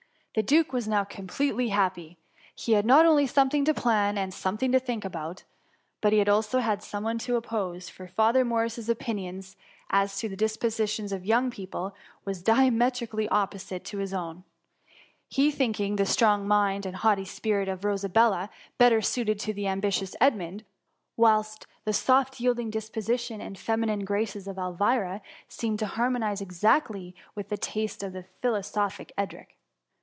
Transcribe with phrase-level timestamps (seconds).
[0.33, 2.17] The duke was now completely happy:
[2.55, 5.43] he had not only something to plan, and something to think about,
[5.99, 9.43] but he had also some one to oppose, for Father Morris's opinion
[9.89, 11.93] as to the dispositions of the young people,
[12.23, 13.99] was diametrically opposite ^gsmmm^ THE MUMMY.
[13.99, 14.43] 53 to his own;
[15.27, 20.15] he thinking the strong mind and haughty spirit of Rosabella better suited to the ambitious
[20.21, 20.63] Edmund,
[21.17, 27.15] whilst the soft yielding disposition and feminine graces of Elvira seem ed to harmonize exactly
[27.35, 29.57] with the taste of the philosophic Edric.